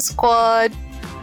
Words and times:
Squad! 0.00 0.72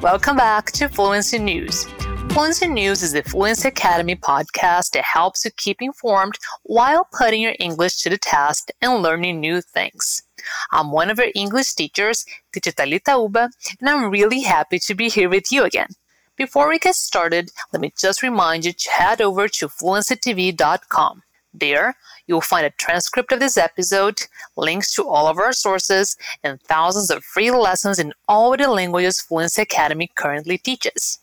Welcome 0.01 0.37
back 0.37 0.71
to 0.71 0.87
Fluency 0.87 1.37
News. 1.37 1.85
Fluency 2.29 2.67
News 2.67 3.03
is 3.03 3.11
the 3.11 3.21
Fluency 3.23 3.67
Academy 3.67 4.15
podcast 4.15 4.91
that 4.91 5.03
helps 5.03 5.43
you 5.43 5.51
keep 5.57 5.81
informed 5.81 6.35
while 6.63 7.07
putting 7.11 7.41
your 7.41 7.55
English 7.59 8.01
to 8.01 8.09
the 8.09 8.17
test 8.17 8.71
and 8.81 9.03
learning 9.03 9.39
new 9.39 9.61
things. 9.61 10.23
I'm 10.71 10.91
one 10.91 11.09
of 11.09 11.17
your 11.17 11.31
English 11.35 11.73
teachers, 11.73 12.25
Teacher 12.53 12.71
Talita 12.71 13.21
Uba, 13.21 13.49
and 13.79 13.89
I'm 13.89 14.09
really 14.09 14.41
happy 14.41 14.79
to 14.79 14.95
be 14.95 15.09
here 15.09 15.29
with 15.29 15.51
you 15.51 15.63
again. 15.63 15.89
Before 16.37 16.69
we 16.69 16.79
get 16.79 16.95
started, 16.95 17.51
let 17.73 17.81
me 17.81 17.93
just 17.99 18.23
remind 18.23 18.65
you 18.65 18.73
to 18.73 18.89
head 18.89 19.21
over 19.21 19.47
to 19.47 19.67
fluencytv.com. 19.67 21.23
There, 21.53 21.95
you'll 22.27 22.41
find 22.41 22.65
a 22.65 22.71
transcript 22.71 23.31
of 23.31 23.39
this 23.39 23.57
episode, 23.57 24.21
links 24.55 24.93
to 24.95 25.07
all 25.07 25.27
of 25.27 25.37
our 25.37 25.53
sources, 25.53 26.15
and 26.43 26.61
thousands 26.61 27.09
of 27.09 27.23
free 27.23 27.51
lessons 27.51 27.99
in 27.99 28.13
all 28.27 28.55
the 28.55 28.69
languages 28.69 29.21
Fluency 29.21 29.61
Academy 29.61 30.09
currently 30.15 30.57
teaches. 30.57 31.19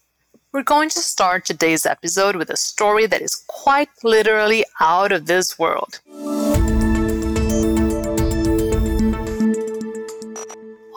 We're 0.53 0.63
going 0.63 0.89
to 0.91 1.01
start 1.01 1.45
today's 1.45 1.85
episode 1.85 2.37
with 2.37 2.51
a 2.51 2.57
story 2.57 3.07
that 3.07 3.23
is 3.23 3.45
quite 3.49 3.91
literally 4.03 4.65
out 4.81 5.13
of 5.13 5.27
this 5.27 5.59
world. 5.59 6.01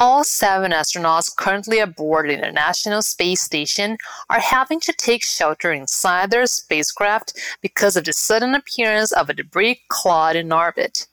All 0.01 0.23
seven 0.23 0.71
astronauts 0.71 1.29
currently 1.35 1.77
aboard 1.77 2.27
the 2.27 2.33
International 2.33 3.03
Space 3.03 3.41
Station 3.41 3.99
are 4.31 4.39
having 4.39 4.79
to 4.79 4.93
take 4.93 5.23
shelter 5.23 5.71
inside 5.71 6.31
their 6.31 6.47
spacecraft 6.47 7.37
because 7.61 7.95
of 7.95 8.05
the 8.05 8.13
sudden 8.13 8.55
appearance 8.55 9.11
of 9.11 9.29
a 9.29 9.35
debris 9.35 9.81
cloud 9.89 10.35
in 10.35 10.51
orbit. 10.51 11.05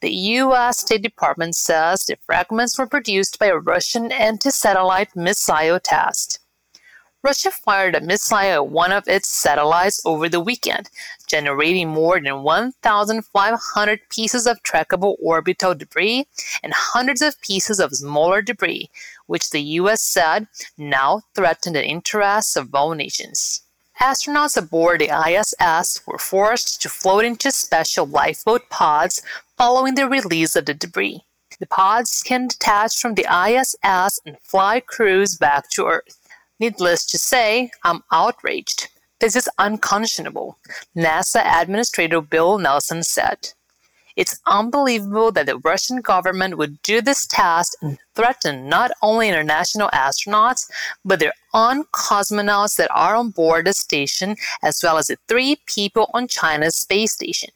The 0.00 0.10
U.S. 0.10 0.80
State 0.80 1.02
Department 1.02 1.54
says 1.54 2.06
the 2.06 2.16
fragments 2.26 2.76
were 2.76 2.88
produced 2.88 3.38
by 3.38 3.46
a 3.46 3.56
Russian 3.56 4.10
anti 4.10 4.50
satellite 4.50 5.14
missile 5.14 5.78
test. 5.78 6.40
Russia 7.24 7.50
fired 7.50 7.94
a 7.94 8.02
missile 8.02 8.36
at 8.36 8.66
one 8.66 8.92
of 8.92 9.08
its 9.08 9.30
satellites 9.30 9.98
over 10.04 10.28
the 10.28 10.40
weekend, 10.40 10.90
generating 11.26 11.88
more 11.88 12.20
than 12.20 12.42
1,500 12.42 14.00
pieces 14.10 14.46
of 14.46 14.62
trackable 14.62 15.16
orbital 15.22 15.74
debris 15.74 16.26
and 16.62 16.74
hundreds 16.74 17.22
of 17.22 17.40
pieces 17.40 17.80
of 17.80 17.94
smaller 17.94 18.42
debris, 18.42 18.90
which 19.24 19.48
the 19.48 19.62
U.S. 19.80 20.02
said 20.02 20.48
now 20.76 21.22
threaten 21.34 21.72
the 21.72 21.82
interests 21.82 22.56
of 22.56 22.74
all 22.74 22.92
nations. 22.92 23.62
Astronauts 24.02 24.58
aboard 24.58 25.00
the 25.00 25.08
ISS 25.08 26.02
were 26.06 26.18
forced 26.18 26.82
to 26.82 26.90
float 26.90 27.24
into 27.24 27.50
special 27.50 28.04
lifeboat 28.04 28.68
pods 28.68 29.22
following 29.56 29.94
the 29.94 30.10
release 30.10 30.56
of 30.56 30.66
the 30.66 30.74
debris. 30.74 31.22
The 31.58 31.66
pods 31.66 32.22
can 32.22 32.48
detach 32.48 33.00
from 33.00 33.14
the 33.14 33.24
ISS 33.24 34.20
and 34.26 34.36
fly 34.42 34.80
crews 34.80 35.36
back 35.36 35.70
to 35.70 35.86
Earth. 35.86 36.18
Needless 36.60 37.04
to 37.06 37.18
say, 37.18 37.70
I'm 37.82 38.04
outraged. 38.12 38.88
This 39.20 39.34
is 39.34 39.48
unconscionable, 39.58 40.58
NASA 40.96 41.42
Administrator 41.44 42.20
Bill 42.20 42.58
Nelson 42.58 43.02
said. 43.02 43.52
It's 44.16 44.38
unbelievable 44.46 45.32
that 45.32 45.46
the 45.46 45.58
Russian 45.58 46.00
government 46.00 46.56
would 46.56 46.80
do 46.82 47.00
this 47.02 47.26
task 47.26 47.72
and 47.82 47.98
threaten 48.14 48.68
not 48.68 48.92
only 49.02 49.28
international 49.28 49.88
astronauts, 49.92 50.70
but 51.04 51.18
their 51.18 51.32
own 51.52 51.84
cosmonauts 51.86 52.76
that 52.76 52.90
are 52.94 53.16
on 53.16 53.30
board 53.30 53.66
the 53.66 53.72
station, 53.72 54.36
as 54.62 54.80
well 54.82 54.98
as 54.98 55.08
the 55.08 55.18
three 55.26 55.56
people 55.66 56.08
on 56.14 56.28
China's 56.28 56.76
space 56.76 57.12
station. 57.12 57.50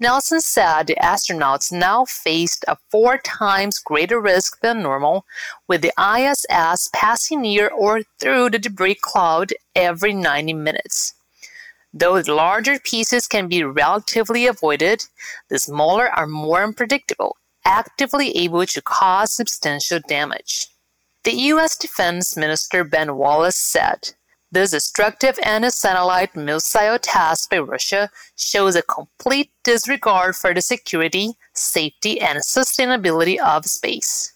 Nelson 0.00 0.40
said 0.40 0.86
the 0.86 0.96
astronauts 1.02 1.72
now 1.72 2.04
faced 2.04 2.64
a 2.68 2.76
four 2.88 3.18
times 3.18 3.80
greater 3.80 4.20
risk 4.20 4.60
than 4.60 4.80
normal, 4.80 5.24
with 5.66 5.82
the 5.82 5.92
ISS 5.98 6.88
passing 6.92 7.42
near 7.42 7.68
or 7.68 8.02
through 8.20 8.50
the 8.50 8.60
debris 8.60 8.94
cloud 8.94 9.52
every 9.74 10.12
90 10.12 10.54
minutes. 10.54 11.14
Though 11.92 12.22
the 12.22 12.34
larger 12.34 12.78
pieces 12.78 13.26
can 13.26 13.48
be 13.48 13.64
relatively 13.64 14.46
avoided, 14.46 15.04
the 15.48 15.58
smaller 15.58 16.08
are 16.08 16.28
more 16.28 16.62
unpredictable, 16.62 17.36
actively 17.64 18.36
able 18.36 18.66
to 18.66 18.82
cause 18.82 19.34
substantial 19.34 19.98
damage. 20.06 20.68
The 21.24 21.32
U.S. 21.52 21.76
Defense 21.76 22.36
Minister 22.36 22.84
Ben 22.84 23.16
Wallace 23.16 23.56
said, 23.56 24.14
this 24.50 24.70
destructive 24.70 25.38
anti-satellite 25.42 26.34
missile 26.34 26.98
test 26.98 27.50
by 27.50 27.58
Russia 27.58 28.10
shows 28.36 28.76
a 28.76 28.82
complete 28.82 29.50
disregard 29.62 30.36
for 30.36 30.54
the 30.54 30.62
security, 30.62 31.34
safety, 31.52 32.20
and 32.20 32.38
sustainability 32.38 33.38
of 33.38 33.66
space. 33.66 34.32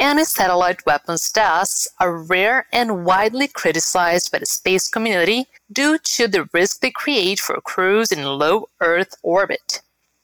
Anti-satellite 0.00 0.84
weapons 0.84 1.32
tests 1.32 1.88
are 2.00 2.22
rare 2.22 2.66
and 2.70 3.06
widely 3.06 3.48
criticized 3.48 4.30
by 4.30 4.38
the 4.38 4.46
space 4.46 4.90
community 4.90 5.46
due 5.72 5.96
to 5.98 6.28
the 6.28 6.46
risk 6.52 6.80
they 6.80 6.90
create 6.90 7.40
for 7.40 7.58
crews 7.62 8.12
in 8.12 8.22
low 8.22 8.68
Earth 8.80 9.14
orbit. 9.22 9.80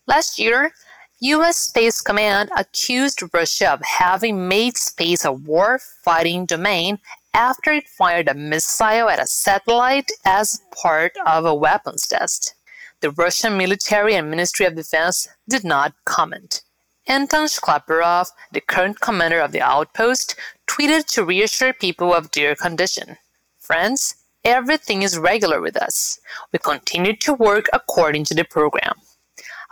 Last 0.07 0.39
year, 0.39 0.73
U.S. 1.21 1.57
Space 1.57 2.01
Command 2.01 2.51
accused 2.55 3.23
Russia 3.33 3.73
of 3.73 3.81
having 3.83 4.49
made 4.49 4.77
space 4.77 5.25
a 5.25 5.33
war 5.33 5.79
fighting 6.05 6.45
domain 6.45 6.99
after 7.35 7.73
it 7.73 7.89
fired 7.89 8.29
a 8.29 8.35
missile 8.35 9.09
at 9.09 9.23
a 9.23 9.27
satellite 9.27 10.11
as 10.25 10.61
part 10.83 11.13
of 11.27 11.45
a 11.45 11.55
weapons 11.55 12.07
test. 12.07 12.55
The 13.01 13.11
Russian 13.11 13.57
military 13.57 14.15
and 14.15 14.31
Ministry 14.31 14.67
of 14.67 14.77
Defense 14.77 15.29
did 15.49 15.65
not 15.65 15.95
comment. 16.05 16.63
Anton 17.09 17.47
Shkaplerov, 17.47 18.29
the 18.53 18.61
current 18.61 19.01
commander 19.01 19.41
of 19.41 19.51
the 19.51 19.61
outpost, 19.61 20.37
tweeted 20.69 21.07
to 21.07 21.25
reassure 21.25 21.73
people 21.73 22.15
of 22.15 22.31
their 22.31 22.55
condition. 22.55 23.17
Friends, 23.59 24.15
everything 24.45 25.03
is 25.03 25.19
regular 25.19 25.61
with 25.61 25.77
us. 25.77 26.21
We 26.53 26.61
continue 26.61 27.17
to 27.17 27.35
work 27.35 27.67
according 27.73 28.25
to 28.27 28.35
the 28.35 28.45
program. 28.45 28.95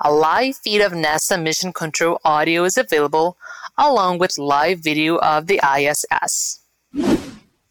A 0.03 0.11
live 0.11 0.57
feed 0.57 0.81
of 0.81 0.93
NASA 0.93 1.41
Mission 1.41 1.73
Control 1.73 2.19
audio 2.25 2.65
is 2.65 2.77
available, 2.77 3.37
along 3.79 4.19
with 4.19 4.39
live 4.39 4.81
video 4.81 5.19
of 5.19 5.47
the 5.47 5.61
ISS. 5.63 6.61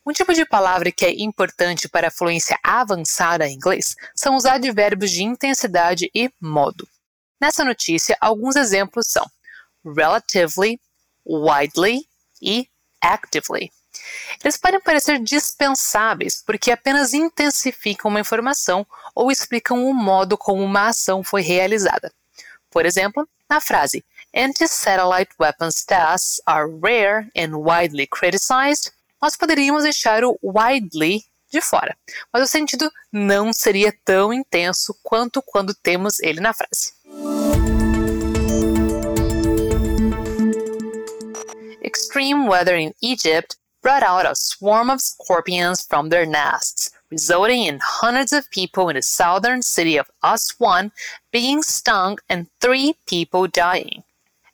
Um 0.09 0.12
tipo 0.12 0.34
de 0.34 0.44
palavra 0.44 0.92
que 0.92 1.06
é 1.06 1.14
importante 1.22 1.88
para 1.88 2.08
a 2.08 2.12
fluência 2.12 2.58
avançada 2.64 3.47
em 3.47 3.53
inglês 3.53 3.96
são 4.16 4.36
os 4.36 4.44
advérbios 4.44 5.12
de 5.12 5.24
intensidade 5.24 6.09
e 6.16 6.31
modo. 6.42 6.90
Nessa 7.40 7.64
notícia, 7.64 8.18
alguns 8.19 8.56
exemplos 8.56 9.06
são 9.08 9.24
relatively, 9.86 10.81
widely 11.24 12.08
e 12.42 12.68
actively. 13.00 13.72
Eles 14.44 14.58
podem 14.58 14.81
parecer 14.81 15.19
dispensáveis 15.19 16.42
porque 16.44 16.72
apenas 16.72 17.14
intensificam 17.14 18.09
uma 18.09 18.19
informação 18.19 18.88
ou 19.14 19.30
explicam 19.30 19.86
o 19.86 19.94
modo 19.94 20.36
como 20.40 20.64
uma 20.64 20.88
ação 20.88 21.24
foi 21.24 21.44
realizada. 21.44 22.12
Por 22.72 22.84
exemplo, 22.84 23.30
na 23.48 23.62
frase 23.62 24.03
Anti-satellite 24.36 25.34
weapons 25.40 25.84
tests 25.86 26.42
are 26.48 26.68
rare 26.68 27.30
and 27.36 27.59
widely 27.59 28.08
criticized, 28.08 28.92
nós 29.22 29.35
poderíamos 29.35 29.84
deixar 29.84 30.24
o 30.24 30.38
widely 30.41 31.24
de 31.52 31.62
fora, 31.62 31.97
mas 32.31 32.44
o 32.44 32.47
sentido 32.47 32.91
não 33.12 33.52
seria 33.52 33.94
tão 34.06 34.31
intenso 34.31 34.96
quanto 35.03 35.41
quando 35.41 35.74
temos 35.74 36.19
ele 36.19 36.40
na 36.40 36.53
frase. 36.53 36.94
Extreme 41.81 42.47
weather 42.47 42.78
in 42.78 42.94
Egypt 43.02 43.56
brought 43.81 44.03
out 44.03 44.25
a 44.25 44.35
swarm 44.35 44.90
of 44.90 45.02
scorpions 45.02 45.81
from 45.81 46.09
their 46.09 46.25
nests, 46.25 46.91
resulting 47.09 47.66
in 47.66 47.80
hundreds 47.81 48.31
of 48.31 48.50
people 48.51 48.90
in 48.90 48.96
the 48.96 49.01
southern 49.01 49.62
city 49.62 49.97
of 49.97 50.09
Aswan 50.24 50.91
being 51.31 51.63
stung 51.63 52.18
and 52.30 52.47
three 52.59 52.96
people 53.07 53.47
dying. 53.47 54.03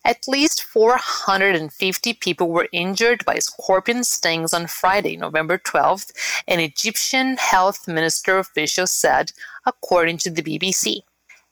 At 0.06 0.28
least 0.28 0.62
450 0.62 2.14
people 2.14 2.48
were 2.48 2.68
injured 2.70 3.24
by 3.24 3.40
scorpion 3.40 4.04
stings 4.04 4.54
on 4.54 4.68
Friday, 4.68 5.16
November 5.16 5.58
12th, 5.58 6.12
an 6.46 6.60
Egyptian 6.60 7.36
health 7.38 7.88
minister 7.88 8.38
official 8.38 8.86
said, 8.86 9.32
according 9.66 10.18
to 10.18 10.30
the 10.30 10.44
BBC. 10.44 11.00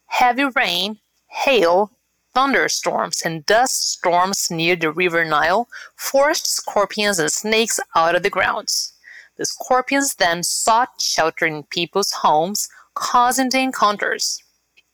Heavy 0.05 0.45
rain, 0.55 0.99
hail, 1.27 1.91
thunderstorms, 2.33 3.21
and 3.23 3.45
dust 3.45 3.91
storms 3.91 4.49
near 4.49 4.77
the 4.77 4.89
River 4.89 5.25
Nile 5.25 5.67
forced 5.97 6.47
scorpions 6.47 7.19
and 7.19 7.29
snakes 7.29 7.81
out 7.93 8.15
of 8.15 8.23
the 8.23 8.29
grounds. 8.29 8.93
The 9.35 9.45
scorpions 9.45 10.15
then 10.15 10.43
sought 10.43 11.01
shelter 11.01 11.45
in 11.45 11.63
people's 11.63 12.13
homes, 12.13 12.69
causing 12.93 13.49
the 13.49 13.59
encounters. 13.59 14.41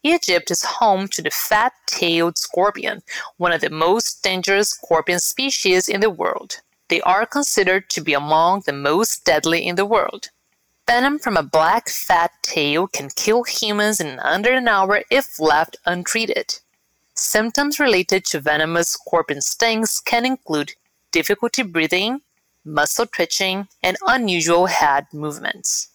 Egypt 0.03 0.49
is 0.49 0.63
home 0.63 1.07
to 1.09 1.21
the 1.21 1.29
fat 1.29 1.73
tailed 1.85 2.37
scorpion, 2.37 3.03
one 3.37 3.51
of 3.51 3.61
the 3.61 3.69
most 3.69 4.23
dangerous 4.23 4.71
scorpion 4.71 5.19
species 5.19 5.87
in 5.87 5.99
the 6.01 6.09
world. 6.09 6.61
They 6.87 7.01
are 7.01 7.25
considered 7.27 7.89
to 7.91 8.01
be 8.01 8.13
among 8.13 8.63
the 8.65 8.73
most 8.73 9.23
deadly 9.25 9.65
in 9.67 9.75
the 9.75 9.85
world. 9.85 10.29
Venom 10.87 11.19
from 11.19 11.37
a 11.37 11.43
black 11.43 11.87
fat 11.87 12.31
tail 12.41 12.87
can 12.87 13.09
kill 13.15 13.43
humans 13.43 13.99
in 13.99 14.19
under 14.19 14.51
an 14.51 14.67
hour 14.67 15.03
if 15.11 15.39
left 15.39 15.77
untreated. 15.85 16.59
Symptoms 17.13 17.79
related 17.79 18.25
to 18.25 18.39
venomous 18.39 18.89
scorpion 18.89 19.41
stings 19.41 19.99
can 19.99 20.25
include 20.25 20.73
difficulty 21.11 21.61
breathing, 21.61 22.21
muscle 22.65 23.05
twitching, 23.05 23.67
and 23.83 23.97
unusual 24.07 24.65
head 24.65 25.05
movements. 25.13 25.89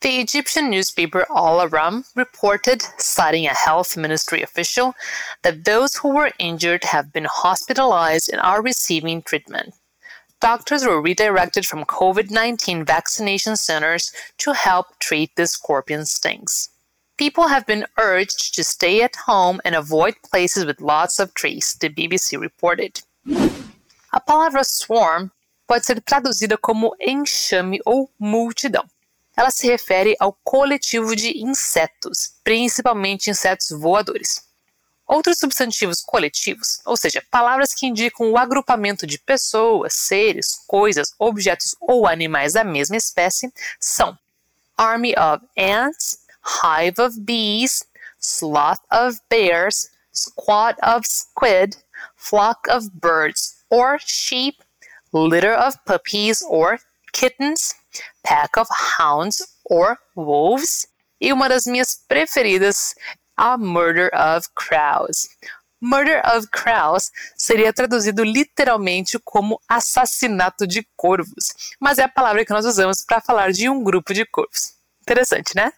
The 0.00 0.20
Egyptian 0.20 0.70
newspaper 0.70 1.26
Al 1.28 1.58
Ahram 1.58 2.04
reported, 2.14 2.82
citing 2.98 3.46
a 3.46 3.54
health 3.54 3.96
ministry 3.96 4.42
official, 4.42 4.94
that 5.42 5.64
those 5.64 5.96
who 5.96 6.10
were 6.10 6.30
injured 6.38 6.84
have 6.84 7.12
been 7.12 7.24
hospitalized 7.24 8.30
and 8.30 8.40
are 8.40 8.62
receiving 8.62 9.22
treatment. 9.22 9.74
Doctors 10.40 10.86
were 10.86 11.02
redirected 11.02 11.66
from 11.66 11.84
COVID 11.84 12.30
19 12.30 12.84
vaccination 12.84 13.56
centers 13.56 14.12
to 14.38 14.52
help 14.52 14.86
treat 15.00 15.34
the 15.34 15.48
scorpion 15.48 16.06
stings. 16.06 16.68
People 17.16 17.48
have 17.48 17.66
been 17.66 17.84
urged 17.98 18.54
to 18.54 18.62
stay 18.62 19.02
at 19.02 19.16
home 19.26 19.60
and 19.64 19.74
avoid 19.74 20.14
places 20.30 20.64
with 20.64 20.80
lots 20.80 21.18
of 21.18 21.34
trees, 21.34 21.74
the 21.80 21.88
BBC 21.88 22.38
reported. 22.40 23.02
A 24.12 24.20
palavra 24.20 24.64
swarm 24.64 25.32
pode 25.66 25.84
ser 25.84 25.96
traduzida 25.96 26.56
como 26.56 26.94
enxame 27.00 27.80
ou 27.84 28.08
multidão. 28.20 28.88
Ela 29.38 29.52
se 29.52 29.68
refere 29.68 30.16
ao 30.18 30.32
coletivo 30.42 31.14
de 31.14 31.38
insetos, 31.38 32.32
principalmente 32.42 33.30
insetos 33.30 33.68
voadores. 33.70 34.42
Outros 35.06 35.38
substantivos 35.38 36.02
coletivos, 36.02 36.80
ou 36.84 36.96
seja, 36.96 37.24
palavras 37.30 37.72
que 37.72 37.86
indicam 37.86 38.32
o 38.32 38.36
agrupamento 38.36 39.06
de 39.06 39.16
pessoas, 39.16 39.94
seres, 39.94 40.58
coisas, 40.66 41.14
objetos 41.20 41.76
ou 41.80 42.08
animais 42.08 42.54
da 42.54 42.64
mesma 42.64 42.96
espécie, 42.96 43.52
são 43.78 44.18
army 44.76 45.14
of 45.16 45.46
ants, 45.56 46.18
hive 46.42 47.00
of 47.00 47.20
bees, 47.20 47.84
sloth 48.20 48.80
of 48.90 49.20
bears, 49.30 49.88
squad 50.12 50.76
of 50.82 51.06
squid, 51.06 51.76
flock 52.16 52.68
of 52.68 52.90
birds 52.92 53.54
or 53.70 54.00
sheep, 54.00 54.58
litter 55.12 55.54
of 55.54 55.78
puppies 55.86 56.42
or 56.42 56.80
kittens, 57.12 57.76
pack 58.22 58.58
of 58.58 58.70
hounds 58.98 59.38
or 59.64 59.96
wolves, 60.16 60.86
e 61.20 61.32
uma 61.32 61.48
das 61.48 61.66
minhas 61.66 61.96
preferidas, 62.06 62.94
a 63.36 63.56
murder 63.56 64.10
of 64.14 64.48
crows. 64.54 65.28
Murder 65.80 66.20
of 66.36 66.48
crows 66.48 67.10
seria 67.36 67.72
traduzido 67.72 68.24
literalmente 68.24 69.18
como 69.24 69.60
assassinato 69.68 70.66
de 70.66 70.86
corvos, 70.96 71.54
mas 71.80 71.98
é 71.98 72.02
a 72.02 72.08
palavra 72.08 72.44
que 72.44 72.52
nós 72.52 72.66
usamos 72.66 73.04
para 73.04 73.20
falar 73.20 73.52
de 73.52 73.68
um 73.68 73.82
grupo 73.82 74.12
de 74.12 74.26
corvos. 74.26 74.74
Interessante, 75.02 75.54
né? 75.54 75.72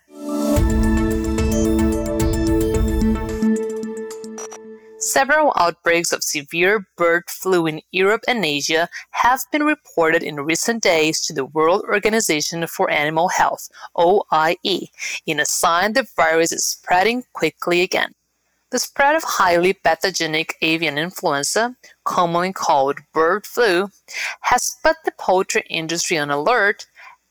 Several 5.13 5.53
outbreaks 5.57 6.13
of 6.13 6.23
severe 6.23 6.87
bird 6.97 7.25
flu 7.29 7.67
in 7.67 7.81
Europe 7.91 8.23
and 8.29 8.45
Asia 8.45 8.89
have 9.11 9.41
been 9.51 9.65
reported 9.65 10.23
in 10.23 10.37
recent 10.37 10.85
days 10.85 11.21
to 11.23 11.33
the 11.33 11.45
World 11.45 11.83
Organization 11.89 12.65
for 12.69 12.89
Animal 12.89 13.27
Health, 13.27 13.69
OIE, 13.99 14.89
in 15.27 15.41
a 15.41 15.45
sign 15.45 15.95
the 15.95 16.07
virus 16.15 16.53
is 16.53 16.65
spreading 16.65 17.25
quickly 17.33 17.83
again. 17.83 18.13
The 18.71 18.79
spread 18.79 19.17
of 19.17 19.25
highly 19.25 19.73
pathogenic 19.73 20.55
avian 20.63 20.97
influenza, 20.97 21.75
commonly 22.05 22.53
called 22.53 23.01
bird 23.13 23.47
flu, 23.47 23.89
has 24.43 24.77
put 24.81 24.95
the 25.05 25.13
poultry 25.19 25.65
industry 25.69 26.19
on 26.19 26.31
alert 26.31 26.87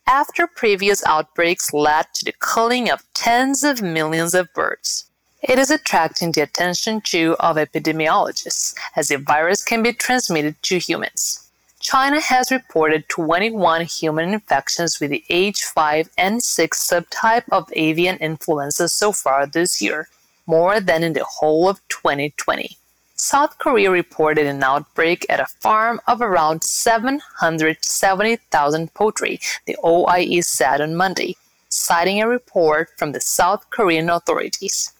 after 0.05 0.47
previous 0.47 1.01
outbreaks 1.05 1.71
led 1.71 2.07
to 2.15 2.25
the 2.25 2.33
culling 2.41 2.89
of 2.89 3.05
tens 3.13 3.63
of 3.63 3.81
millions 3.81 4.33
of 4.33 4.53
birds. 4.53 5.08
It 5.41 5.57
is 5.57 5.71
attracting 5.71 6.33
the 6.33 6.41
attention 6.41 6.99
too 6.99 7.37
of 7.39 7.55
epidemiologists, 7.55 8.75
as 8.97 9.07
the 9.07 9.17
virus 9.17 9.63
can 9.63 9.81
be 9.81 9.93
transmitted 9.93 10.61
to 10.63 10.79
humans. 10.79 11.49
China 11.79 12.19
has 12.19 12.51
reported 12.51 13.07
21 13.07 13.85
human 13.85 14.33
infections 14.33 14.99
with 14.99 15.11
the 15.11 15.23
H5N6 15.29 16.73
subtype 16.73 17.45
of 17.53 17.71
avian 17.71 18.17
influenza 18.17 18.89
so 18.89 19.13
far 19.13 19.47
this 19.47 19.81
year, 19.81 20.09
more 20.45 20.81
than 20.81 21.03
in 21.03 21.13
the 21.13 21.23
whole 21.23 21.69
of 21.69 21.79
2020. 21.87 22.75
South 23.15 23.57
Korea 23.59 23.89
reported 23.89 24.45
an 24.45 24.61
outbreak 24.61 25.25
at 25.29 25.39
a 25.39 25.47
farm 25.61 26.01
of 26.05 26.21
around 26.21 26.65
770,000 26.65 28.93
poultry, 28.93 29.39
the 29.65 29.77
OIE 29.85 30.41
said 30.41 30.81
on 30.81 30.97
Monday, 30.97 31.37
citing 31.69 32.21
a 32.21 32.27
report 32.27 32.89
from 32.97 33.13
the 33.13 33.21
South 33.21 33.69
Korean 33.69 34.09
authorities 34.09 34.91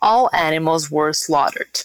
all 0.00 0.30
animals 0.32 0.90
were 0.90 1.12
slaughtered. 1.12 1.84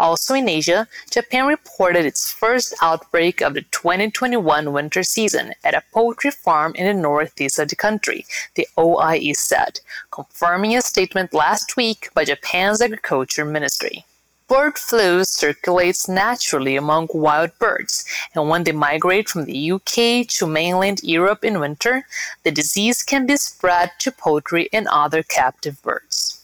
Also 0.00 0.32
in 0.32 0.48
Asia, 0.48 0.88
Japan 1.10 1.46
reported 1.46 2.06
its 2.06 2.32
first 2.32 2.74
outbreak 2.80 3.42
of 3.42 3.52
the 3.52 3.60
2021 3.70 4.72
winter 4.72 5.02
season 5.02 5.52
at 5.62 5.74
a 5.74 5.82
poultry 5.92 6.30
farm 6.30 6.72
in 6.74 6.86
the 6.86 6.94
northeast 6.94 7.58
of 7.58 7.68
the 7.68 7.76
country, 7.76 8.24
the 8.54 8.66
OIE 8.78 9.34
said, 9.34 9.80
confirming 10.10 10.74
a 10.74 10.80
statement 10.80 11.34
last 11.34 11.76
week 11.76 12.08
by 12.14 12.24
Japan's 12.24 12.80
Agriculture 12.80 13.44
Ministry. 13.44 14.06
Bird 14.48 14.78
flu 14.78 15.22
circulates 15.22 16.08
naturally 16.08 16.76
among 16.76 17.08
wild 17.12 17.50
birds, 17.58 18.06
and 18.34 18.48
when 18.48 18.64
they 18.64 18.72
migrate 18.72 19.28
from 19.28 19.44
the 19.44 19.72
UK 19.72 20.26
to 20.28 20.46
mainland 20.46 21.02
Europe 21.02 21.44
in 21.44 21.60
winter, 21.60 22.06
the 22.42 22.50
disease 22.50 23.02
can 23.02 23.26
be 23.26 23.36
spread 23.36 23.92
to 23.98 24.10
poultry 24.10 24.70
and 24.72 24.88
other 24.88 25.22
captive 25.22 25.80
birds. 25.82 26.39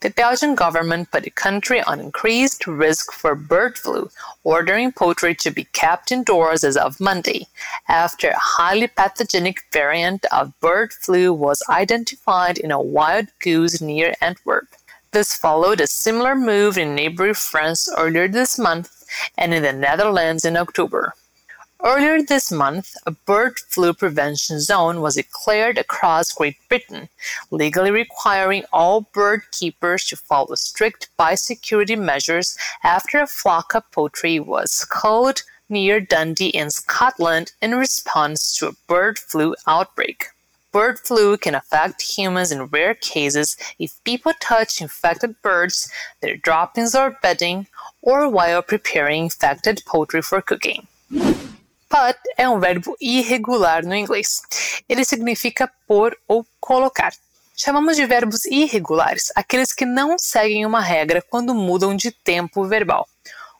The 0.00 0.10
Belgian 0.10 0.54
government 0.54 1.10
put 1.10 1.24
the 1.24 1.30
country 1.30 1.82
on 1.82 1.98
increased 1.98 2.68
risk 2.68 3.10
for 3.10 3.34
bird 3.34 3.76
flu, 3.76 4.10
ordering 4.44 4.92
poultry 4.92 5.34
to 5.34 5.50
be 5.50 5.64
kept 5.72 6.12
indoors 6.12 6.62
as 6.62 6.76
of 6.76 7.00
Monday, 7.00 7.48
after 7.88 8.28
a 8.28 8.38
highly 8.38 8.86
pathogenic 8.86 9.64
variant 9.72 10.24
of 10.30 10.52
bird 10.60 10.92
flu 10.92 11.32
was 11.32 11.64
identified 11.68 12.58
in 12.58 12.70
a 12.70 12.80
wild 12.80 13.26
goose 13.40 13.80
near 13.80 14.14
Antwerp. 14.20 14.68
This 15.10 15.34
followed 15.34 15.80
a 15.80 15.88
similar 15.88 16.36
move 16.36 16.78
in 16.78 16.94
neighboring 16.94 17.34
France 17.34 17.88
earlier 17.98 18.28
this 18.28 18.56
month 18.56 19.04
and 19.36 19.52
in 19.52 19.64
the 19.64 19.72
Netherlands 19.72 20.44
in 20.44 20.56
October. 20.56 21.14
Earlier 21.84 22.22
this 22.22 22.50
month, 22.50 22.96
a 23.06 23.12
bird 23.12 23.60
flu 23.60 23.94
prevention 23.94 24.58
zone 24.58 25.00
was 25.00 25.14
declared 25.14 25.78
across 25.78 26.32
Great 26.32 26.56
Britain, 26.68 27.08
legally 27.52 27.92
requiring 27.92 28.64
all 28.72 29.02
bird 29.02 29.42
keepers 29.52 30.04
to 30.06 30.16
follow 30.16 30.56
strict 30.56 31.08
biosecurity 31.16 31.96
measures 31.96 32.58
after 32.82 33.20
a 33.20 33.28
flock 33.28 33.76
of 33.76 33.88
poultry 33.92 34.40
was 34.40 34.84
killed 35.00 35.44
near 35.68 36.00
Dundee 36.00 36.48
in 36.48 36.70
Scotland 36.70 37.52
in 37.62 37.76
response 37.76 38.56
to 38.56 38.66
a 38.66 38.76
bird 38.88 39.16
flu 39.16 39.54
outbreak. 39.68 40.30
Bird 40.72 40.98
flu 40.98 41.36
can 41.36 41.54
affect 41.54 42.02
humans 42.02 42.50
in 42.50 42.66
rare 42.66 42.94
cases 42.94 43.56
if 43.78 44.02
people 44.02 44.32
touch 44.40 44.80
infected 44.80 45.40
birds, 45.42 45.88
their 46.22 46.36
droppings 46.36 46.96
or 46.96 47.16
bedding, 47.22 47.68
or 48.02 48.28
while 48.28 48.62
preparing 48.62 49.24
infected 49.24 49.84
poultry 49.86 50.22
for 50.22 50.42
cooking. 50.42 50.88
Put 51.88 52.18
é 52.36 52.46
um 52.46 52.60
verbo 52.60 52.94
irregular 53.00 53.82
no 53.82 53.94
inglês. 53.94 54.42
Ele 54.86 55.04
significa 55.06 55.72
pôr 55.86 56.14
ou 56.28 56.46
colocar. 56.60 57.14
Chamamos 57.56 57.96
de 57.96 58.04
verbos 58.04 58.44
irregulares 58.44 59.32
aqueles 59.34 59.72
que 59.72 59.86
não 59.86 60.18
seguem 60.18 60.66
uma 60.66 60.80
regra 60.80 61.22
quando 61.22 61.54
mudam 61.54 61.96
de 61.96 62.12
tempo 62.12 62.64
verbal. 62.66 63.08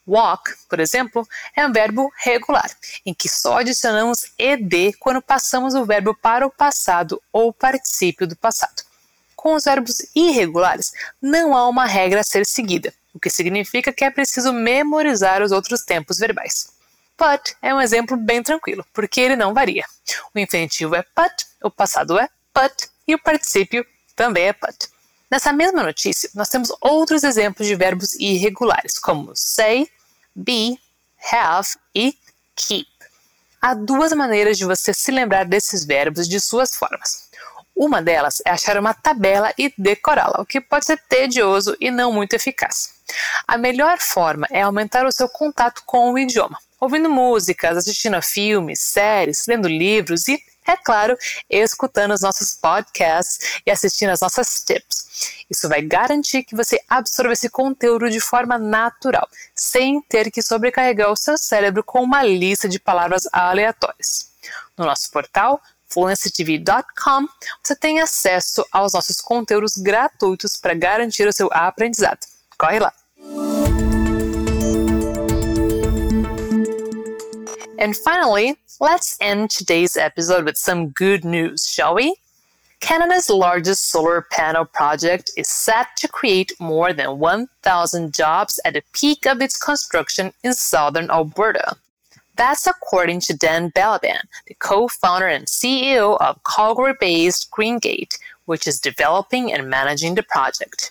Walk, 0.06 0.52
por 0.68 0.78
exemplo, 0.78 1.26
é 1.56 1.66
um 1.66 1.72
verbo 1.72 2.10
regular, 2.16 2.70
em 3.04 3.12
que 3.12 3.28
só 3.28 3.58
adicionamos 3.58 4.30
ed 4.38 4.92
quando 5.00 5.20
passamos 5.20 5.74
o 5.74 5.84
verbo 5.84 6.14
para 6.14 6.46
o 6.46 6.50
passado 6.50 7.20
ou 7.32 7.52
particípio 7.52 8.26
do 8.26 8.36
passado. 8.36 8.82
Com 9.34 9.54
os 9.54 9.64
verbos 9.64 10.06
irregulares, 10.14 10.92
não 11.20 11.54
há 11.54 11.68
uma 11.68 11.86
regra 11.86 12.20
a 12.20 12.24
ser 12.24 12.46
seguida, 12.46 12.92
o 13.14 13.20
que 13.20 13.30
significa 13.30 13.92
que 13.92 14.04
é 14.04 14.10
preciso 14.10 14.52
memorizar 14.52 15.42
os 15.42 15.52
outros 15.52 15.82
tempos 15.82 16.18
verbais. 16.18 16.77
Put 17.18 17.56
é 17.60 17.74
um 17.74 17.80
exemplo 17.80 18.16
bem 18.16 18.44
tranquilo, 18.44 18.86
porque 18.92 19.20
ele 19.20 19.34
não 19.34 19.52
varia. 19.52 19.84
O 20.32 20.38
infinitivo 20.38 20.94
é 20.94 21.02
put, 21.02 21.46
o 21.60 21.68
passado 21.68 22.16
é 22.16 22.28
put 22.54 22.88
e 23.08 23.14
o 23.16 23.18
particípio 23.18 23.84
também 24.14 24.46
é 24.46 24.52
put. 24.52 24.88
Nessa 25.28 25.52
mesma 25.52 25.82
notícia, 25.82 26.30
nós 26.32 26.48
temos 26.48 26.72
outros 26.80 27.24
exemplos 27.24 27.66
de 27.66 27.74
verbos 27.74 28.14
irregulares, 28.14 29.00
como 29.00 29.32
say, 29.34 29.90
be, 30.32 30.78
have 31.32 31.68
e 31.92 32.16
keep. 32.54 32.88
Há 33.60 33.74
duas 33.74 34.12
maneiras 34.12 34.56
de 34.56 34.64
você 34.64 34.94
se 34.94 35.10
lembrar 35.10 35.44
desses 35.44 35.84
verbos 35.84 36.28
de 36.28 36.38
suas 36.38 36.76
formas. 36.76 37.28
Uma 37.74 38.00
delas 38.00 38.40
é 38.46 38.50
achar 38.50 38.78
uma 38.78 38.94
tabela 38.94 39.52
e 39.58 39.74
decorá-la, 39.76 40.40
o 40.40 40.46
que 40.46 40.60
pode 40.60 40.86
ser 40.86 41.02
tedioso 41.08 41.76
e 41.80 41.90
não 41.90 42.12
muito 42.12 42.34
eficaz. 42.34 42.94
A 43.46 43.58
melhor 43.58 43.98
forma 43.98 44.46
é 44.50 44.62
aumentar 44.62 45.04
o 45.04 45.12
seu 45.12 45.28
contato 45.28 45.82
com 45.84 46.12
o 46.12 46.18
idioma 46.18 46.58
ouvindo 46.80 47.10
músicas, 47.10 47.76
assistindo 47.76 48.14
a 48.14 48.22
filmes, 48.22 48.80
séries, 48.80 49.46
lendo 49.46 49.68
livros 49.68 50.28
e 50.28 50.38
É 50.66 50.76
claro, 50.76 51.16
escutando 51.48 52.12
os 52.12 52.20
nossos 52.20 52.54
podcasts 52.54 53.62
e 53.64 53.70
assistindo 53.70 54.10
as 54.10 54.20
nossas 54.20 54.62
tips. 54.62 55.44
Isso 55.48 55.66
vai 55.66 55.80
garantir 55.80 56.44
que 56.44 56.54
você 56.54 56.78
absorva 56.86 57.32
esse 57.32 57.48
conteúdo 57.48 58.10
de 58.10 58.20
forma 58.20 58.58
natural, 58.58 59.26
sem 59.54 60.02
ter 60.02 60.30
que 60.30 60.42
sobrecarregar 60.42 61.10
o 61.10 61.16
seu 61.16 61.38
cérebro 61.38 61.82
com 61.82 62.02
uma 62.02 62.22
lista 62.22 62.68
de 62.68 62.78
palavras 62.78 63.26
aleatórias. 63.32 64.30
No 64.76 64.84
nosso 64.84 65.10
portal, 65.10 65.58
fluencytv.com, 65.88 67.26
você 67.62 67.74
tem 67.74 68.00
acesso 68.00 68.62
aos 68.70 68.92
nossos 68.92 69.22
conteúdos 69.22 69.74
gratuitos 69.76 70.58
para 70.58 70.74
garantir 70.74 71.26
o 71.26 71.32
seu 71.32 71.48
aprendizado. 71.50 72.20
Corre 72.58 72.78
lá! 72.78 72.92
And 77.78 77.96
finally, 77.96 78.56
let's 78.80 79.16
end 79.20 79.50
today's 79.50 79.96
episode 79.96 80.44
with 80.44 80.58
some 80.58 80.88
good 80.88 81.24
news, 81.24 81.64
shall 81.64 81.94
we? 81.94 82.16
Canada's 82.80 83.30
largest 83.30 83.90
solar 83.90 84.26
panel 84.32 84.64
project 84.64 85.30
is 85.36 85.48
set 85.48 85.86
to 85.98 86.08
create 86.08 86.52
more 86.58 86.92
than 86.92 87.20
1,000 87.20 88.12
jobs 88.12 88.58
at 88.64 88.74
the 88.74 88.82
peak 88.92 89.26
of 89.26 89.40
its 89.40 89.56
construction 89.56 90.32
in 90.42 90.54
southern 90.54 91.08
Alberta. 91.08 91.76
That's 92.34 92.66
according 92.66 93.20
to 93.22 93.36
Dan 93.36 93.70
Balaban, 93.70 94.22
the 94.48 94.54
co 94.54 94.88
founder 94.88 95.28
and 95.28 95.46
CEO 95.46 96.16
of 96.20 96.40
Calgary 96.42 96.94
based 96.98 97.48
GreenGate, 97.52 98.18
which 98.46 98.66
is 98.66 98.80
developing 98.80 99.52
and 99.52 99.70
managing 99.70 100.16
the 100.16 100.24
project. 100.24 100.90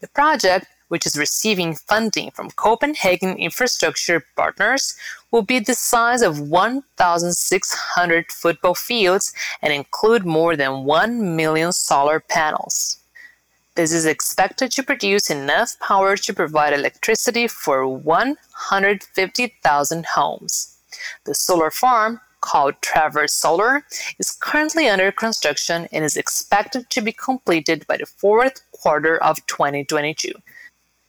The 0.00 0.08
project 0.08 0.66
which 0.88 1.06
is 1.06 1.16
receiving 1.16 1.74
funding 1.74 2.30
from 2.30 2.50
Copenhagen 2.50 3.36
Infrastructure 3.36 4.24
Partners, 4.36 4.96
will 5.30 5.42
be 5.42 5.58
the 5.58 5.74
size 5.74 6.22
of 6.22 6.40
1,600 6.40 8.32
football 8.32 8.74
fields 8.74 9.32
and 9.62 9.72
include 9.72 10.26
more 10.26 10.56
than 10.56 10.84
1 10.84 11.36
million 11.36 11.72
solar 11.72 12.20
panels. 12.20 12.98
This 13.78 13.92
is 13.92 14.06
expected 14.06 14.72
to 14.72 14.82
produce 14.82 15.30
enough 15.30 15.78
power 15.78 16.16
to 16.16 16.34
provide 16.34 16.72
electricity 16.72 17.46
for 17.46 17.86
150,000 17.86 20.06
homes. 20.14 20.76
The 21.24 21.34
solar 21.34 21.70
farm, 21.70 22.20
called 22.40 22.82
Traverse 22.82 23.32
Solar, 23.32 23.84
is 24.18 24.32
currently 24.32 24.88
under 24.88 25.12
construction 25.12 25.86
and 25.92 26.04
is 26.04 26.16
expected 26.16 26.90
to 26.90 27.00
be 27.00 27.12
completed 27.12 27.86
by 27.86 27.98
the 27.98 28.06
fourth 28.06 28.62
quarter 28.72 29.16
of 29.16 29.46
2022. 29.46 30.32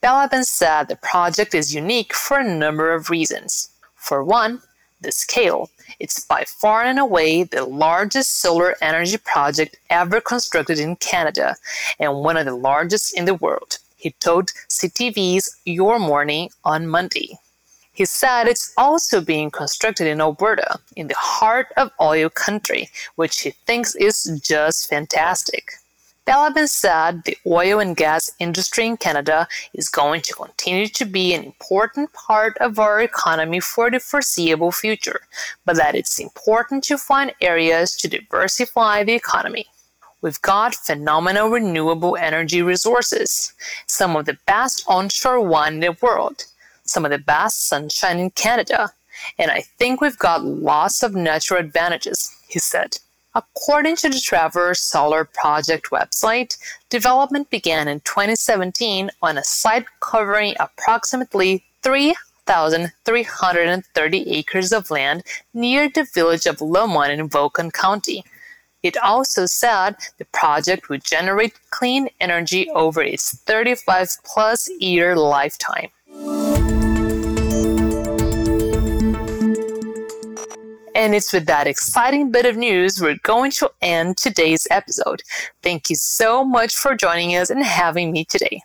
Balaban 0.02 0.44
said 0.44 0.88
the 0.88 0.96
project 0.96 1.54
is 1.54 1.74
unique 1.74 2.14
for 2.14 2.38
a 2.38 2.56
number 2.56 2.94
of 2.94 3.10
reasons. 3.10 3.68
For 3.94 4.24
one, 4.24 4.62
the 5.02 5.12
scale. 5.12 5.68
It's 5.98 6.24
by 6.24 6.44
far 6.44 6.82
and 6.84 6.98
away 6.98 7.42
the 7.42 7.64
largest 7.64 8.40
solar 8.40 8.76
energy 8.80 9.18
project 9.18 9.76
ever 9.90 10.20
constructed 10.22 10.78
in 10.78 10.96
Canada 10.96 11.56
and 11.98 12.20
one 12.20 12.38
of 12.38 12.46
the 12.46 12.54
largest 12.54 13.16
in 13.16 13.26
the 13.26 13.34
world, 13.34 13.78
he 13.96 14.12
told 14.12 14.52
CTV's 14.70 15.54
Your 15.66 15.98
Morning 15.98 16.48
on 16.64 16.86
Monday. 16.86 17.38
He 17.92 18.06
said 18.06 18.48
it's 18.48 18.72
also 18.78 19.20
being 19.20 19.50
constructed 19.50 20.06
in 20.06 20.22
Alberta, 20.22 20.78
in 20.96 21.08
the 21.08 21.14
heart 21.18 21.66
of 21.76 21.90
oil 22.00 22.30
country, 22.30 22.88
which 23.16 23.40
he 23.40 23.50
thinks 23.66 23.94
is 23.96 24.40
just 24.42 24.88
fantastic. 24.88 25.72
Balaban 26.30 26.68
said 26.68 27.24
the 27.24 27.36
oil 27.44 27.80
and 27.80 27.96
gas 27.96 28.30
industry 28.38 28.86
in 28.86 28.96
Canada 28.96 29.48
is 29.74 29.88
going 29.88 30.20
to 30.20 30.32
continue 30.32 30.86
to 30.86 31.04
be 31.04 31.34
an 31.34 31.42
important 31.42 32.12
part 32.12 32.56
of 32.58 32.78
our 32.78 33.00
economy 33.00 33.58
for 33.58 33.90
the 33.90 33.98
foreseeable 33.98 34.70
future, 34.70 35.22
but 35.64 35.74
that 35.74 35.96
it's 35.96 36.20
important 36.20 36.84
to 36.84 36.96
find 36.96 37.34
areas 37.40 37.96
to 37.96 38.06
diversify 38.06 39.02
the 39.02 39.14
economy. 39.14 39.66
We've 40.22 40.40
got 40.40 40.76
phenomenal 40.76 41.48
renewable 41.48 42.16
energy 42.16 42.62
resources, 42.62 43.52
some 43.88 44.14
of 44.14 44.26
the 44.26 44.38
best 44.46 44.84
onshore 44.86 45.40
wind 45.40 45.82
in 45.82 45.90
the 45.90 45.98
world, 46.00 46.44
some 46.84 47.04
of 47.04 47.10
the 47.10 47.18
best 47.18 47.66
sunshine 47.66 48.20
in 48.20 48.30
Canada, 48.30 48.92
and 49.36 49.50
I 49.50 49.62
think 49.80 50.00
we've 50.00 50.18
got 50.18 50.44
lots 50.44 51.02
of 51.02 51.12
natural 51.12 51.58
advantages, 51.58 52.32
he 52.46 52.60
said. 52.60 52.98
According 53.34 53.96
to 53.96 54.08
the 54.08 54.18
Traverse 54.18 54.80
Solar 54.80 55.24
Project 55.24 55.90
website, 55.90 56.56
development 56.88 57.48
began 57.48 57.86
in 57.86 58.00
2017 58.00 59.08
on 59.22 59.38
a 59.38 59.44
site 59.44 59.86
covering 60.00 60.56
approximately 60.58 61.62
3,330 61.82 64.30
acres 64.30 64.72
of 64.72 64.90
land 64.90 65.22
near 65.54 65.88
the 65.88 66.08
village 66.12 66.46
of 66.46 66.60
Lomond 66.60 67.12
in 67.12 67.28
Vulcan 67.28 67.70
County. 67.70 68.24
It 68.82 68.96
also 68.96 69.46
said 69.46 69.94
the 70.18 70.24
project 70.32 70.88
would 70.88 71.04
generate 71.04 71.54
clean 71.70 72.08
energy 72.20 72.68
over 72.70 73.00
its 73.00 73.38
35 73.42 74.08
plus 74.24 74.68
year 74.80 75.14
lifetime. 75.14 75.90
And 81.00 81.14
it's 81.14 81.32
with 81.32 81.46
that 81.46 81.66
exciting 81.66 82.30
bit 82.30 82.44
of 82.44 82.58
news 82.58 83.00
we're 83.00 83.16
going 83.22 83.52
to 83.52 83.70
end 83.80 84.18
today's 84.18 84.66
episode. 84.70 85.22
Thank 85.62 85.88
you 85.88 85.96
so 85.96 86.44
much 86.44 86.76
for 86.76 86.94
joining 86.94 87.34
us 87.36 87.48
and 87.48 87.64
having 87.64 88.12
me 88.12 88.26
today. 88.26 88.60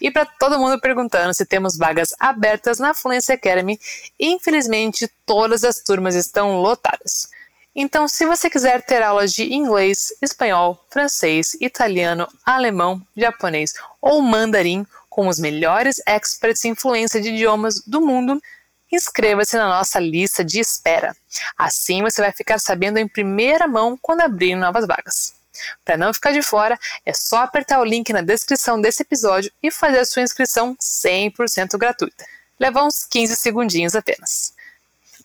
E 0.00 0.10
para 0.10 0.24
todo 0.24 0.58
mundo 0.58 0.80
perguntando 0.80 1.34
se 1.34 1.44
temos 1.44 1.76
vagas 1.76 2.14
abertas 2.18 2.78
na 2.78 2.94
Fluency 2.94 3.32
Academy, 3.32 3.78
infelizmente 4.18 5.06
todas 5.26 5.64
as 5.64 5.82
turmas 5.82 6.14
estão 6.14 6.62
lotadas. 6.62 7.28
Então, 7.74 8.08
se 8.08 8.24
você 8.24 8.48
quiser 8.48 8.80
ter 8.80 9.02
aulas 9.02 9.34
de 9.34 9.52
inglês, 9.52 10.14
espanhol, 10.22 10.82
francês, 10.88 11.58
italiano, 11.60 12.26
alemão, 12.46 13.02
japonês 13.14 13.74
ou 14.00 14.22
mandarim 14.22 14.86
com 15.10 15.28
os 15.28 15.38
melhores 15.38 16.00
experts 16.06 16.64
em 16.64 16.74
fluência 16.74 17.20
de 17.20 17.28
idiomas 17.28 17.82
do 17.86 18.00
mundo, 18.00 18.40
inscreva-se 18.90 19.56
na 19.56 19.68
nossa 19.68 19.98
lista 19.98 20.44
de 20.44 20.60
espera. 20.60 21.16
Assim 21.56 22.02
você 22.02 22.20
vai 22.20 22.32
ficar 22.32 22.58
sabendo 22.58 22.98
em 22.98 23.08
primeira 23.08 23.66
mão 23.66 23.98
quando 24.00 24.20
abrir 24.22 24.54
novas 24.54 24.86
vagas. 24.86 25.34
Para 25.84 25.96
não 25.96 26.12
ficar 26.12 26.32
de 26.32 26.42
fora, 26.42 26.78
é 27.04 27.12
só 27.12 27.38
apertar 27.38 27.80
o 27.80 27.84
link 27.84 28.12
na 28.12 28.20
descrição 28.20 28.80
desse 28.80 29.02
episódio 29.02 29.50
e 29.62 29.70
fazer 29.70 30.00
a 30.00 30.04
sua 30.04 30.22
inscrição 30.22 30.76
100% 30.76 31.78
gratuita. 31.78 32.24
Leva 32.58 32.84
uns 32.84 33.04
15 33.04 33.36
segundinhos 33.36 33.94
apenas. 33.94 34.54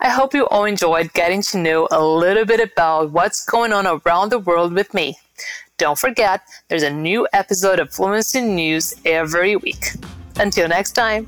I 0.04 0.10
hope 0.10 0.36
you 0.36 0.48
all 0.50 0.66
enjoyed 0.66 1.12
getting 1.14 1.42
to 1.52 1.58
know 1.58 1.88
a 1.92 2.00
little 2.00 2.46
bit 2.46 2.60
about 2.60 3.12
what's 3.14 3.46
going 3.46 3.72
on 3.72 3.86
around 3.86 4.32
the 4.32 4.40
world 4.40 4.74
with 4.74 4.94
me. 4.94 5.16
Don't 5.78 5.98
forget, 5.98 6.42
there's 6.70 6.84
a 6.84 6.90
new 6.90 7.28
episode 7.34 7.80
of 7.80 7.92
Fluency 7.92 8.42
News 8.42 8.96
every 9.06 9.56
week. 9.56 9.94
Until 10.38 10.68
next 10.68 10.94
time. 10.94 11.28